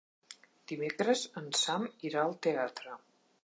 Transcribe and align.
Dimecres 0.71 1.21
en 1.43 1.51
Sam 1.61 1.87
irà 2.11 2.25
al 2.27 2.37
teatre. 2.49 2.99